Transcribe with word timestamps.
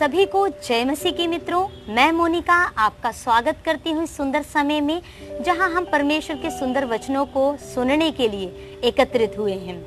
सभी 0.00 0.24
को 0.26 0.46
जय 0.48 0.84
मसीह 0.84 1.12
के 1.12 1.26
मित्रों, 1.26 1.66
मैं 1.88 2.10
मोनिका 2.12 2.54
आपका 2.78 3.10
स्वागत 3.12 3.56
करती 3.64 3.90
हूँ 3.90 4.06
सुंदर 4.06 4.42
समय 4.42 4.80
में, 4.80 5.00
जहाँ 5.44 5.68
हम 5.70 5.84
परमेश्वर 5.84 6.36
के 6.36 6.50
सुंदर 6.50 6.84
वचनों 6.84 7.24
को 7.26 7.56
सुनने 7.64 8.10
के 8.10 8.28
लिए 8.28 8.80
एकत्रित 8.84 9.38
हुए 9.38 9.54
हैं। 9.56 9.78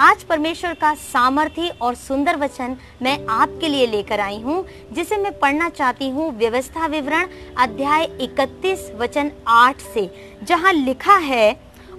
आज 0.00 0.22
परमेश्वर 0.22 0.74
का 0.74 0.94
सामर्थ्य 0.94 1.68
और 1.82 1.94
सुंदर 1.94 2.36
वचन 2.36 2.76
मैं 3.02 3.18
आपके 3.30 3.68
लिए 3.68 3.86
लेकर 3.86 4.20
आई 4.20 4.40
हूँ, 4.40 4.64
जिसे 4.92 5.16
मैं 5.16 5.38
पढ़ना 5.38 5.68
चाहती 5.70 6.08
हूँ 6.08 6.30
व्यवस्था 6.38 6.86
विवरण, 6.86 7.28
अध्याय 7.58 8.08
31 8.20 8.90
वचन 8.96 9.30
8 9.48 9.80
से, 9.84 10.10
जहाँ 10.42 10.72
लिखा 10.72 11.16
है 11.16 11.52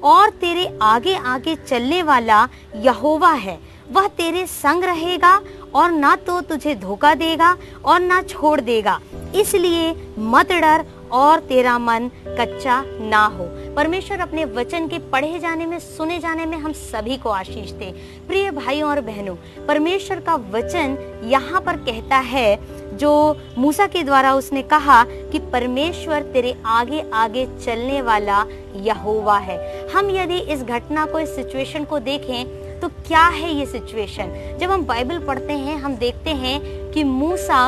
और 0.05 0.29
तेरे 0.41 0.67
आगे 0.81 1.15
आगे 1.15 1.55
चलने 1.57 2.01
वाला 2.03 2.47
यहोवा 2.75 3.31
है। 3.33 3.59
वह 3.91 4.07
तेरे 4.07 4.45
संग 4.47 4.83
रहेगा 4.83 5.39
और 5.75 5.91
ना 5.91 6.15
तो 6.17 6.39
तुझे 6.41 6.75
धोखा 6.75 7.13
देगा 7.15 7.55
और 7.85 7.99
ना 7.99 8.21
छोड़ 8.21 8.59
देगा। 8.61 8.99
इसलिए 9.35 9.93
मत 10.19 10.51
डर 10.51 10.85
और 11.11 11.39
तेरा 11.39 11.77
मन 11.79 12.09
कच्चा 12.29 12.81
ना 13.01 13.25
हो। 13.27 13.45
परमेश्वर 13.75 14.20
अपने 14.20 14.45
वचन 14.45 14.88
के 14.88 14.99
पढ़े 15.11 15.39
जाने 15.39 15.65
में, 15.65 15.77
सुने 15.79 16.20
जाने 16.20 16.45
में 16.45 16.57
हम 16.57 16.73
सभी 16.73 17.17
को 17.17 17.29
आशीष 17.29 17.71
दे। 17.71 17.91
प्रिय 18.27 18.49
भाइयों 18.51 18.89
और 18.89 19.01
बहनों, 19.01 19.35
परमेश्वर 19.67 20.20
का 20.20 20.35
वचन 20.51 20.98
यहाँ 21.23 21.61
पर 21.61 21.77
कहता 21.79 22.17
है, 22.17 22.57
जो 22.93 23.38
मूसा 23.57 23.88
के 23.88 24.03
द्वारा 24.03 24.34
उसने 24.35 24.61
कहा 24.63 25.03
कि 25.31 25.39
परमेश्वर 25.51 26.21
तेरे 26.34 26.55
आगे 26.65 27.03
आगे 27.13 27.46
चलने 27.57 28.01
वाला 28.01 28.46
यहोवा 28.76 29.37
है। 29.40 29.57
हम 29.90 30.09
यदि 30.12 30.37
इस 30.37 30.63
घटना 30.63 31.05
को, 31.05 31.20
इस 31.20 31.35
सिचुएशन 31.35 31.84
को 31.84 31.99
देखें 32.01 32.63
तो 32.76 32.87
क्या 33.07 33.27
है 33.27 33.53
ये 33.53 33.65
सिचुएशन 33.65 34.57
जब 34.59 34.71
हम 34.71 34.85
बाइबल 34.85 35.20
पढ़ते 35.20 35.53
हैं, 35.53 35.77
हम 35.77 35.96
देखते 35.96 36.29
हैं 36.31 36.62
कि 36.91 37.03
मूसा 37.03 37.68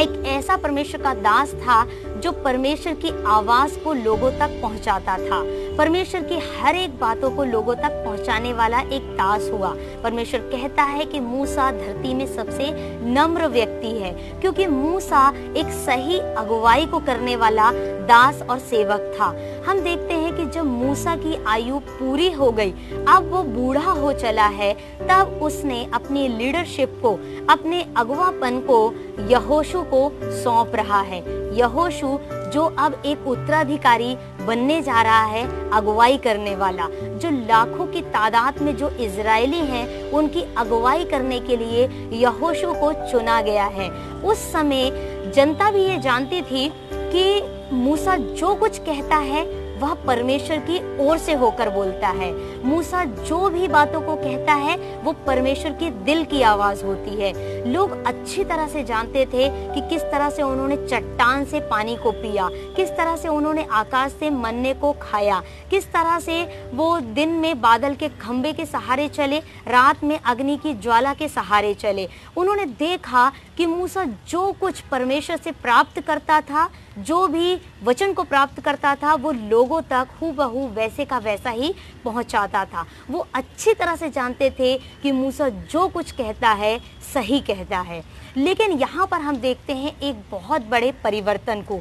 एक 0.00 0.22
ऐसा 0.28 0.56
परमेश्वर 0.56 1.02
का 1.02 1.12
दास 1.16 1.52
था 1.54 1.82
जो 2.16 2.32
परमेश्वर 2.44 2.94
की 2.94 3.10
आवाज़ 3.26 3.78
को 3.78 3.92
लोगों 3.92 4.30
तक 4.30 4.58
पहुंचाता 4.62 5.16
था। 5.18 5.42
परमेश्वर 5.78 6.22
की 6.22 6.38
हर 6.52 6.76
एक 6.76 6.98
बातों 6.98 7.30
को 7.30 7.44
लोगों 7.44 7.74
तक 7.74 8.02
पहुँचाने 8.04 8.52
वाला 8.52 8.80
एक 8.80 9.02
दास 9.16 9.48
हुआ। 9.52 9.74
परमेश्वर 10.02 10.40
कहता 10.52 10.82
है 10.82 11.04
कि 11.04 11.20
मूसा 11.20 11.70
धरती 11.72 12.14
में 12.14 12.26
सबसे 12.26 12.70
नम्र 13.06 13.46
व्यक्ति 13.46 13.90
है, 13.90 14.12
क्योंकि 14.40 14.66
मूसा 14.66 15.28
एक 15.56 15.72
सही 15.76 16.18
अगुवाई 16.18 16.86
को 16.86 16.98
करने 17.00 17.36
वाला 17.36 17.70
दास 18.06 18.42
और 18.42 18.58
सेवक 18.58 19.12
था। 19.14 19.32
हम 19.66 19.80
देखते 19.80 20.14
हैं 20.14 20.36
कि 20.36 20.46
जब 20.46 20.64
मूसा 20.64 21.16
की 21.16 21.44
आयु 21.46 21.78
पूरी 21.78 22.32
हो 22.32 22.50
गई, 22.50 22.70
अब 23.08 23.30
वो 23.30 23.42
बूढ़ा 23.42 23.90
हो 23.90 24.12
चला 24.12 24.46
है, 24.46 24.74
तब 25.02 25.40
उसने 25.42 25.90
अपनी 25.94 26.28
लीडरशिप 26.28 26.98
को, 27.02 27.12
अपने 27.50 27.86
अगुवापन 27.96 28.60
को, 28.60 28.94
यहोशु 29.30 29.82
को 29.82 30.10
सौंप 30.22 30.74
रहा 30.74 31.00
है। 31.00 31.18
यहोशु, 31.58 32.18
जो 32.54 32.74
अब 32.78 33.02
एक 33.06 33.26
उत्तराधिकारी 33.26 34.16
बनने 34.46 34.82
जा 34.82 35.02
रहा 35.02 35.24
है, 35.24 35.70
अगुवाई 35.70 36.16
करने 36.16 36.56
वाला, 36.56 36.88
जो 36.92 37.30
लाखों 37.30 37.86
की 37.86 38.00
तादाद 38.00 38.62
में 38.62 38.76
जो 38.76 38.90
इजरायली 38.90 39.58
हैं, 39.58 40.10
उनकी 40.10 40.44
अगुवाई 40.56 41.04
करने 41.04 41.40
के 41.40 41.56
लिए 41.56 41.88
यहोशु 42.12 42.72
को 42.72 42.92
चुना 43.10 43.40
गया 43.42 43.64
है। 43.64 43.90
उस 44.24 44.52
समय 44.52 44.90
जनता 45.36 45.70
भी 45.70 45.84
ये 45.84 45.98
जानती 45.98 46.42
थी 46.42 46.72
कि 47.14 47.76
मूसा 47.76 48.16
जो 48.16 48.54
कुछ 48.54 48.78
कहता 48.78 49.16
है 49.16 49.44
वह 49.80 49.94
परमेश्वर 49.94 50.58
की 50.70 50.78
ओर 51.06 51.18
से 51.18 51.34
होकर 51.34 51.70
बोलता 51.70 52.08
है। 52.08 52.30
मूसा 52.66 53.04
जो 53.04 53.48
भी 53.50 53.68
बातों 53.68 54.00
को 54.00 54.14
कहता 54.16 54.54
है, 54.54 54.76
वो 55.02 55.12
परमेश्वर 55.26 55.72
के 55.72 55.90
दिल 56.04 56.24
की 56.24 56.42
आवाज़ 56.42 56.84
होती 56.84 57.10
है। 57.12 57.32
लोग 57.66 57.92
अच्छी 58.06 58.44
तरह 58.44 58.68
से 58.68 58.82
जानते 58.84 59.24
थे 59.26 59.48
कि 59.74 59.80
किस 59.88 60.02
तरह 60.02 60.30
से 60.30 60.42
उन्होंने 60.42 60.76
चट्टान 60.86 61.44
से 61.44 61.60
पानी 61.60 61.96
को 61.96 62.10
पिया, 62.12 62.48
किस 62.76 62.90
तरह 62.90 63.16
से 63.16 63.28
उन्होंने 63.28 63.66
आकाश 63.72 64.12
से 64.12 64.30
मन्ने 64.30 64.72
को 64.74 64.92
खाया, 65.02 65.42
किस 65.70 65.86
तरह 65.92 66.18
से 66.20 66.42
वो 66.74 66.98
दिन 67.00 67.32
में 67.34 67.60
बादल 67.60 67.94
के 67.94 68.08
खंबे 68.20 68.52
के 68.52 68.66
सहारे 68.66 69.08
चले, 69.08 69.38
रात 69.68 70.04
में 70.04 70.18
अग्नि 70.18 70.56
की 70.56 70.74
ज्वाला 70.74 71.14
के 71.14 71.28
सहारे 71.28 71.74
चले। 71.74 72.08
उन्होंने 72.36 72.64
देखा 72.78 73.30
कि 73.56 73.66
मूसा 73.66 74.04
जो 74.28 74.50
कुछ 74.52 74.80
परमेश्वर 74.80 75.36
से 75.36 75.50
प्राप्त 75.52 76.00
करता 76.00 76.40
था, 76.40 76.68
जो 76.98 77.26
भी 77.28 77.58
वचन 77.84 78.12
को 78.12 78.22
प्राप्त 78.22 78.60
करता 78.60 78.94
था, 78.94 79.14
वो 79.14 79.32
लोगों 79.32 79.80
तक 79.82 80.08
हु 80.22 80.32
वैसे 80.74 81.04
का 81.04 81.18
वैसा 81.18 81.50
ही 81.50 81.74
पहुंचाता 82.04 82.55
था। 82.64 82.86
वो 83.10 83.26
अच्छी 83.34 83.74
तरह 83.74 83.96
से 83.96 84.10
जानते 84.10 84.50
थे 84.50 84.78
कि 85.02 85.12
मूसा 85.12 85.48
जो 85.48 85.88
कुछ 85.88 86.10
कहता 86.10 86.50
है, 86.50 86.80
सही 87.14 87.40
कहता 87.40 87.78
है। 87.78 88.04
लेकिन 88.36 88.72
यहाँ 88.72 89.06
पर 89.06 89.20
हम 89.20 89.36
देखते 89.36 89.72
हैं 89.72 90.00
एक 90.00 90.22
बहुत 90.30 90.62
बड़े 90.62 90.92
परिवर्तन 90.92 91.62
को। 91.62 91.80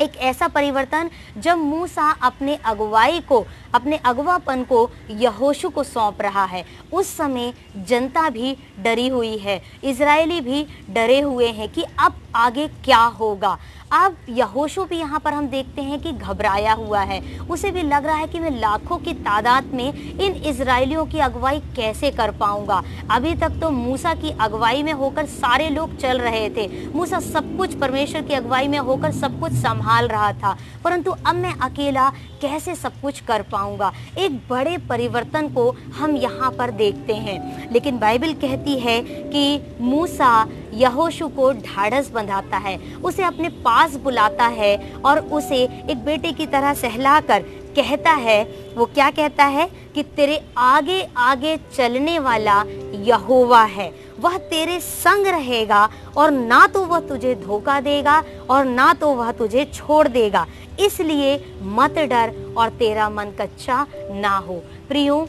एक 0.00 0.16
ऐसा 0.16 0.48
परिवर्तन, 0.48 1.10
जब 1.38 1.58
मूसा 1.58 2.10
अपने 2.10 2.56
अगुवाई 2.56 3.20
को, 3.20 3.46
अपने 3.74 3.96
अगवापन 3.96 4.64
को 4.64 4.90
यहोशु 5.10 5.70
को 5.70 5.84
सौंप 5.84 6.22
रहा 6.22 6.44
है। 6.44 6.64
उस 6.92 7.16
समय 7.16 7.54
जनता 7.76 8.30
भी 8.30 8.56
डरी 8.80 9.08
हुई 9.08 9.36
है। 9.36 9.62
इजरायली 9.84 10.40
भी 10.40 10.66
डरे 10.90 11.20
हुए 11.20 11.46
हैं 11.46 11.68
कि 11.68 11.84
अब 11.98 12.14
आगे 12.34 12.68
क्या 12.68 13.02
होगा। 13.02 13.58
अब 13.92 14.16
यहोशु 14.28 14.84
भी 14.84 14.96
यहाँ 14.96 15.18
पर 15.20 15.32
हम 15.32 15.46
देखते 15.46 15.82
हैं 15.82 16.00
कि 16.02 16.12
घबराया 16.12 16.72
हुआ 16.72 17.00
है। 17.00 17.20
उसे 17.50 17.70
भी 17.70 17.82
लग 17.82 18.06
रहा 18.06 18.16
है 18.16 18.26
कि 18.26 18.38
मैं 18.40 18.50
लाखों 18.50 18.96
की 18.98 19.12
तादाद 19.14 19.64
में 19.74 20.18
इन 20.18 20.32
इसराइलियों 20.32 21.04
की 21.06 21.18
अगुवाई 21.18 21.58
कैसे 21.76 22.10
कर 22.10 22.30
पाऊँगा। 22.30 22.82
अभी 23.10 23.34
तक 23.34 23.58
तो 23.60 23.70
मूसा 23.70 24.14
की 24.14 24.30
अगुवाई 24.40 24.82
में 24.82 24.92
होकर 24.92 25.26
सारे 25.26 25.68
लोग 25.70 25.96
चल 25.96 26.18
रहे 26.18 26.48
थे। 26.50 26.66
मूसा 26.94 27.20
सब 27.20 27.56
कुछ 27.56 27.74
परमेश्वर 27.74 28.22
की 28.22 28.34
अगुवाई 28.34 28.68
में 28.68 28.78
होकर 28.78 29.12
सब 29.12 29.38
कुछ 29.40 29.52
संभाल 29.52 30.08
रहा 30.08 30.32
था। 30.32 30.56
परंतु 30.84 31.10
अब 31.10 31.34
मैं 31.34 31.54
अकेला 31.60 32.08
कैसे 32.42 32.74
सब 32.74 33.00
कुछ 33.02 33.20
कर 33.20 33.42
पाऊँगा? 33.42 33.92
एक 34.18 34.40
बड़े 34.50 34.76
परिवर्तन 34.78 35.48
को 35.48 35.70
हम 35.98 36.16
यहाँ 36.16 36.50
पर 36.50 36.70
देखते 36.70 37.14
हैं। 37.14 37.70
लेकिन 37.72 37.98
बाइबल 37.98 38.32
कहती 38.34 38.78
है 38.78 39.00
कि 39.02 39.76
मूसा 39.80 40.44
यहोशु 40.72 41.28
को 41.28 41.52
ढाढ़स 41.52 42.10
बंधाता 42.10 42.56
है, 42.56 42.78
उसे 43.04 43.22
अपने 43.22 43.48
पास 43.48 43.96
बुलाता 43.96 44.46
है 44.46 44.76
और 45.04 45.18
उसे 45.18 45.62
एक 45.90 46.04
बेटे 46.04 46.32
की 46.32 46.46
तरह 46.46 46.74
सहलाकर 46.74 47.42
कहता 47.76 48.10
है, 48.10 48.42
वो 48.76 48.84
क्या 48.84 49.10
कहता 49.10 49.44
है? 49.44 49.70
कि 49.94 50.02
तेरे 50.02 50.40
आगे 50.58 51.08
आगे 51.16 51.56
चलने 51.76 52.18
वाला 52.18 52.62
यहोवा 52.94 53.62
है। 53.64 53.92
वह 54.20 54.36
तेरे 54.38 54.78
संग 54.80 55.26
रहेगा 55.26 55.88
और 56.16 56.30
ना 56.30 56.66
तो 56.66 56.84
वह 56.84 57.00
तुझे 57.00 57.34
धोखा 57.34 57.80
देगा 57.80 58.22
और 58.50 58.64
ना 58.64 58.92
तो 58.94 59.12
वह 59.14 59.32
तुझे 59.32 59.64
छोड़ 59.64 60.06
देगा। 60.08 60.46
इसलिए 60.80 61.58
मत 61.62 61.98
डर 61.98 62.54
और 62.56 62.68
तेरा 62.68 63.08
मन 63.10 63.32
कच्चा 63.40 63.86
ना 64.10 64.36
हो। 64.38 64.54
प्रियो, 64.88 65.28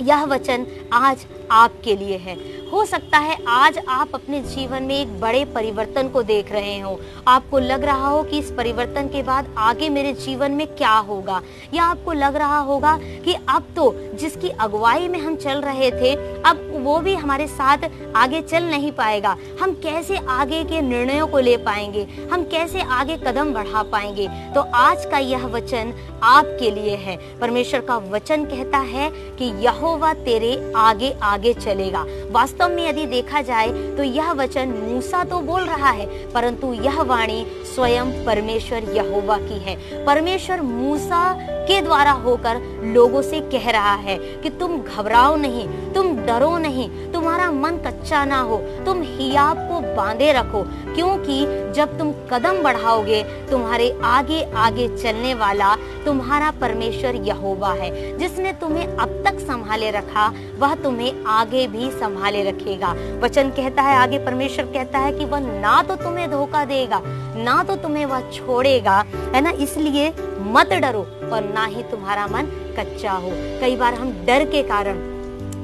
यह 0.00 0.24
वचन 0.24 0.66
आज 0.92 1.26
आपके 1.52 1.96
लिए 1.96 2.16
है। 2.16 2.36
हो 2.70 2.84
सकता 2.84 3.18
है 3.18 3.36
आज 3.48 3.78
आप 3.88 4.14
अपने 4.14 4.40
जीवन 4.40 4.82
में 4.82 4.94
एक 5.00 5.20
बड़े 5.20 5.44
परिवर्तन 5.44 6.08
को 6.08 6.22
देख 6.22 6.52
रहे 6.52 6.80
हो। 6.80 7.00
आपको 7.28 7.58
लग 7.58 7.84
रहा 7.84 8.08
हो 8.08 8.22
कि 8.22 8.38
इस 8.38 8.50
परिवर्तन 8.50 9.08
के 9.08 9.22
बाद 9.22 9.54
आगे 9.58 9.88
मेरे 9.88 10.12
जीवन 10.12 10.52
में 10.52 10.66
क्या 10.66 10.92
होगा? 10.92 11.40
या 11.74 11.84
आपको 11.84 12.12
लग 12.12 12.36
रहा 12.36 12.58
होगा 12.58 12.98
कि 13.24 13.34
अब 13.48 13.66
तो 13.76 13.94
जिसकी 14.14 14.48
अगुवाई 14.48 15.08
में 15.08 15.18
हम 15.18 15.36
चल 15.36 15.60
रहे 15.60 15.90
थे, 15.90 16.14
अब 16.42 16.68
वो 16.82 16.98
भी 16.98 17.14
हमारे 17.14 17.46
साथ 17.46 17.78
आगे 18.16 18.40
चल 18.42 18.64
नहीं 18.64 18.92
पाएगा। 18.92 19.36
हम 19.60 19.72
कैसे 19.72 20.16
आगे 20.28 20.64
के 20.64 20.80
निर्णयों 20.80 21.26
को 21.26 21.38
ले 21.38 21.56
पाएँगे? 21.56 22.06
हम 22.32 22.44
कैसे 22.44 22.80
आगे 22.80 23.16
कदम 23.16 23.52
बढ़ा 23.52 23.82
पाएँगे? 23.82 24.28
तो 24.54 24.60
आज 24.60 25.04
का 25.04 25.18
यह 25.18 25.46
वचन 25.46 25.92
आपके 26.22 26.70
लिए 26.70 26.96
है। 26.96 27.16
परमेश्वर 27.40 27.80
का 27.80 27.96
वचन 27.96 28.44
कहता 28.44 28.78
है 28.78 29.10
कि 29.10 29.44
यहोवा 29.64 30.12
तेरे 30.14 30.72
आगे 30.76 31.14
आगे 31.22 31.41
चलेगा। 31.54 32.04
वास्तव 32.30 32.50
वास्तव 32.52 32.68
में 32.68 32.88
यदि 32.88 33.04
देखा 33.06 33.40
जाए 33.42 33.68
तो 33.96 34.02
यह 34.02 34.32
वचन 34.32 34.68
मूसा 34.68 35.22
तो 35.24 35.40
बोल 35.40 35.62
रहा 35.62 35.90
है, 35.90 36.06
परंतु 36.32 36.72
यह 36.74 37.00
वाणी 37.02 37.44
स्वयं 37.74 38.10
परमेश्वर 38.24 38.84
यहोवा 38.94 39.36
की 39.38 39.58
है। 39.60 40.04
परमेश्वर 40.06 40.60
मूसा 40.60 41.22
के 41.62 41.80
द्वारा 41.80 42.12
होकर 42.24 42.60
लोगों 42.84 43.22
से 43.22 43.40
कह 43.52 43.70
रहा 43.70 43.94
है 43.94 44.16
कि 44.42 44.50
तुम 44.50 44.78
घबराओ 44.78 45.36
नहीं, 45.36 45.66
तुम 45.92 46.16
डरो 46.16 46.56
नहीं, 46.58 46.88
तुम्हारा 47.12 47.50
मन 47.52 47.76
कच्चा 47.86 48.24
ना 48.24 48.40
हो, 48.40 48.56
तुम 48.86 49.02
हियाब 49.02 49.58
को 49.68 49.80
बांधे 49.94 50.32
रखो, 50.32 50.62
क्योंकि 50.94 51.40
जब 51.72 51.98
तुम 51.98 52.12
कदम 52.32 52.62
बढ़ाओगे, 52.62 53.22
तुम्हारे 53.50 53.90
आगे 54.04 54.42
आगे 54.56 54.88
चलने 54.96 55.34
वाला 55.34 55.74
तुम्हारा 56.04 56.50
परमेश्वर 56.50 57.14
यहोवा 57.26 57.72
है, 57.72 57.90
जिसने 58.18 58.52
तुम्हें 58.52 58.86
अब 58.86 59.22
तक 59.26 59.38
संभाले 59.38 59.90
रखा, 59.90 60.26
वह 60.58 60.74
तुम्हें 60.74 61.24
आगे 61.26 61.66
भी 61.68 61.90
संभाले 61.90 62.42
रखेगा। 62.50 62.94
वचन 63.20 63.50
कहता 63.50 63.82
है, 63.82 63.96
आगे 63.96 64.18
परमेश्वर 64.18 64.64
कहता 64.64 64.98
है 64.98 65.12
कि 65.12 65.24
वह 65.24 65.40
ना 65.60 65.82
तो 65.82 65.96
तुम्हें 65.96 66.30
धोखा 66.30 66.64
देगा, 66.64 67.00
ना 67.36 67.62
तो 67.62 67.76
तुम्हें 67.76 68.06
वह 68.06 68.30
छोड़ेगा, 68.30 68.98
है 69.34 69.40
ना? 69.40 69.50
इसलिए 69.62 70.12
मत 70.46 70.72
डरो 70.74 71.06
और 71.32 71.50
ना 71.54 71.64
ही 71.64 71.82
तुम्हारा 71.82 72.26
मन 72.26 72.46
कच्चा 72.78 73.12
हो। 73.12 73.30
कई 73.60 73.76
बार 73.76 73.94
हम 73.94 74.12
डर 74.26 74.44
के 74.44 74.62
कारण 74.62 75.10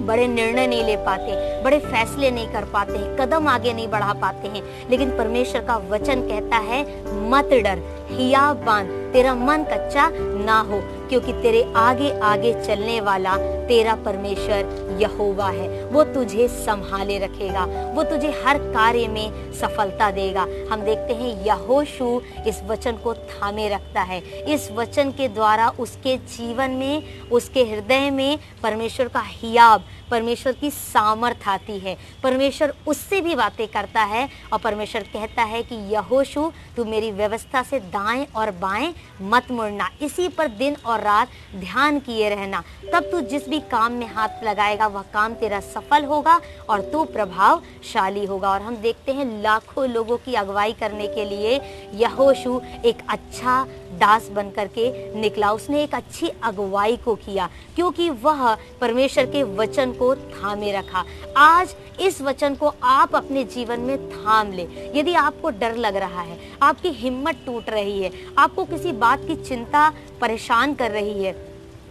बड़े 0.07 0.27
निर्णय 0.29 0.67
नहीं 0.67 0.85
ले 0.85 0.97
पाते, 0.97 1.63
बड़े 1.63 1.79
फैसले 1.79 2.31
नहीं 2.31 2.49
कर 2.49 2.65
पाते 2.65 2.99
कदम 3.17 3.49
आगे 3.49 3.73
नहीं 3.73 3.89
बढ़ा 3.89 4.13
पाते 4.13 4.49
हैं। 4.49 4.63
लेकिन 4.91 5.11
परमेश्वर 5.11 5.65
का 5.65 5.77
वचन 5.91 6.21
कहता 6.21 6.57
है, 6.57 6.83
मत 7.31 7.51
डर 7.65 7.83
हिया 8.11 8.53
बाँध 8.67 8.89
तेरा 9.13 9.35
मन 9.35 9.65
कच्चा 9.65 10.09
ना 10.45 10.59
हो। 10.61 10.81
क्योंकि 11.09 11.33
तेरे 11.33 11.73
आगे 11.77 12.11
आगे 12.21 12.53
चलने 12.67 13.01
वाला 13.01 13.37
तेरा 13.67 13.95
परमेश्वर 13.95 14.99
यहोवा 15.01 15.51
है। 15.51 15.85
वो 15.85 16.05
तुझे 16.05 16.49
संभाले 16.49 17.19
रखेगा। 17.19 17.65
वो 17.95 18.03
तुझे 18.03 18.43
हर 18.47 18.59
कार्य 18.59 19.09
में 19.09 19.53
सफलता 19.53 20.11
देगा। 20.11 20.47
हम 20.73 20.83
देखते 20.83 21.15
हैं 21.15 21.45
यहोशु 21.45 22.21
इस 22.47 22.63
वचन 22.69 22.93
को 22.93 23.15
थामे 23.15 23.69
रखता 23.69 24.03
है। 24.03 24.21
इस 24.55 24.71
वचन 24.73 25.11
के 25.11 25.29
द्वारा 25.29 25.69
उसके 25.81 26.17
जीवन 26.17 26.71
में, 26.71 27.03
उसके 27.33 27.65
हृदय 27.65 28.11
में 28.11 28.39
परमेश्वर 28.63 29.09
का 29.09 29.21
हियाब 29.21 29.85
परमेश्वर 30.11 30.53
की 30.53 30.71
सामर्थ 30.71 31.49
आती 31.49 31.79
है। 31.79 31.97
परमेश्वर 32.23 32.75
उससे 32.87 33.21
भी 33.21 33.35
बातें 33.35 33.69
करता 33.69 34.03
है 34.03 34.29
और 34.53 34.59
परमेश्वर 34.59 35.03
कहता 35.03 35.43
है 35.43 35.63
कि, 35.63 35.75
यहोशु, 35.75 36.53
तू 36.77 36.85
मेरी 36.85 37.11
व्यवस्था 37.11 37.63
से 37.63 37.81
दाएँ 37.81 38.27
और 38.37 38.51
बाएँ 38.51 38.95
मत 39.23 39.51
मुड़ना। 39.51 39.91
इसी 40.03 40.29
पर 40.29 40.49
दिन 40.49 40.77
और 40.87 41.01
रात 41.01 41.29
ध्यान 41.57 41.99
किए 41.99 42.29
रहना। 42.29 42.63
तब 42.93 43.03
तू 43.03 43.21
जिस 43.21 43.49
भी 43.49 43.61
काम 43.61 43.93
में 43.93 44.07
हाथ 44.07 44.29
लगाएगा, 44.45 44.87
वह 44.87 45.03
काम 45.03 45.35
तेरा 45.35 45.61
सफल 45.61 46.05
होगा 46.05 46.41
और 46.71 46.81
तू 46.81 47.05
प्रभावशाली 47.05 48.25
होगा। 48.25 48.51
और 48.51 48.63
हम 48.63 48.77
देखते 48.77 49.13
हैं 49.13 49.43
लाखों 49.43 49.89
लोगों 49.89 50.17
की 50.17 50.35
अगुवाई 50.35 50.73
करने 50.73 51.09
के 51.09 51.25
लिए 51.25 51.61
यहोशु 51.95 52.61
एक 52.85 52.99
अच्छा 53.09 53.67
दास 53.93 54.29
बन 54.29 54.51
करके 54.51 54.91
निकला। 55.15 55.51
उसने 55.53 55.83
एक 55.83 55.95
अच्छी 55.95 56.31
अगुवाई 56.45 56.97
को 56.97 57.15
किया, 57.17 57.49
क्योंकि 57.77 58.09
वह 58.11 58.55
परमेश्वर 58.81 59.27
के 59.27 59.43
वचन 59.57 59.93
को 59.93 60.15
थामे 60.15 60.73
रखा। 60.73 61.05
आज 61.39 61.75
इस 62.01 62.21
वचन 62.23 62.55
को 62.55 62.73
आप 62.85 63.17
अपने 63.17 63.45
जीवन 63.47 63.81
में 63.81 64.09
थाम 64.11 64.53
ले। 64.53 64.69
यदि 64.95 65.15
आपको 65.17 65.51
डर 65.51 65.77
लग 65.77 65.97
रहा 65.97 66.23
है, 66.23 66.39
आपकी 66.63 66.89
हिम्मत 66.91 67.43
टूट 67.47 67.71
रही 67.71 68.01
है, 68.03 68.11
आपको 68.39 68.65
किसी 68.67 68.93
बात 68.95 69.27
की 69.27 69.37
चिंता 69.39 69.93
परेशान 70.21 70.75
कर 70.75 70.91
रही 70.91 71.25
है, 71.25 71.37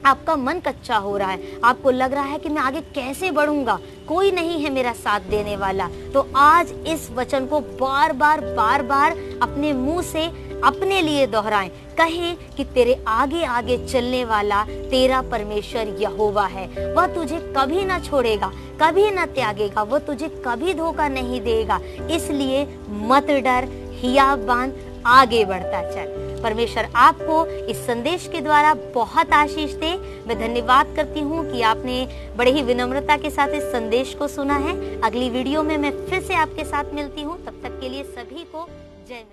आपका 0.06 0.36
मन 0.36 0.60
कच्चा 0.60 0.98
हो 0.98 1.16
रहा 1.18 1.30
है, 1.30 1.60
आपको 1.64 1.92
लग 1.92 2.14
रहा 2.14 2.24
है 2.24 2.38
कि 2.40 2.50
मैं 2.50 2.62
आगे 2.62 2.82
कैसे 2.96 3.32
बढ़ूँगा, 3.32 3.78
कोई 4.08 4.32
नहीं 4.32 4.60
है 4.60 4.70
मेरा 4.70 4.94
साथ 4.96 5.22
देने 5.30 5.56
वाला 5.58 5.88
तो 6.14 6.28
आज 6.38 6.74
इस 6.88 7.10
वचन 7.12 7.46
को 7.46 7.60
बार 7.60 8.14
बार 8.14 8.42
बार 8.56 8.84
बार 8.84 9.18
अपने 9.42 9.72
मुँह 9.76 10.02
से 10.04 10.26
अपने 10.64 11.02
लिए 11.02 11.26
दोहराएँ। 11.28 11.70
कहें 11.98 12.36
कि 12.56 12.64
तेरे 12.66 12.98
आगे 13.08 13.44
आगे 13.46 13.78
चलने 13.86 14.24
वाला 14.26 14.64
तेरा 14.64 15.22
परमेश्वर 15.22 15.96
यहोवा 16.00 16.46
है। 16.48 16.68
वह 16.94 17.08
तुझे 17.14 17.40
कभी 17.58 17.86
ना 17.86 18.00
छोड़ेगा, 18.00 18.52
कभी 18.82 19.10
ना 19.12 19.26
त्यागेगा 19.28 19.84
वह 19.84 20.00
तुझे 20.00 20.28
कभी 20.46 20.74
धोखा 20.74 21.08
नहीं 21.08 21.42
देगा। 21.42 21.80
इसलिए 22.12 22.66
मत 22.90 23.32
डर 23.40 23.68
हिया 23.94 24.36
बाँध 24.38 24.86
आगे 25.06 25.44
बढ़ता 25.46 25.82
चल। 25.92 26.16
परमेश्वर 26.44 26.88
आपको 26.96 27.46
इस 27.46 27.78
संदेश 27.78 28.28
के 28.28 28.42
द्वारा 28.42 28.74
बहुत 28.96 29.32
आशीष 29.34 29.74
दे। 29.76 29.94
मैं 30.28 30.38
धन्यवाद 30.40 30.94
करती 30.96 31.20
हूँ 31.22 31.46
कि 31.52 31.62
आपने 31.62 32.06
बड़े 32.38 32.52
ही 32.52 32.62
विनम्रता 32.64 33.18
के 33.18 33.30
साथ 33.30 33.56
इस 33.56 33.64
संदेश 33.64 34.14
को 34.14 34.28
सुना 34.28 34.58
है। 34.58 34.76
अगली 35.02 35.30
वीडियो 35.30 35.64
में 35.64 35.78
मैं 35.78 35.92
फिर 36.06 36.22
से 36.22 36.36
आपके 36.36 36.66
साथ 36.66 36.94
मिलती 36.94 37.22
हूँ। 37.22 37.38
तब 37.46 37.62
तक 37.64 37.80
के 37.82 37.90
लिए 37.90 38.04
सभी 38.06 38.44
को 38.46 38.68
जय 39.10 39.24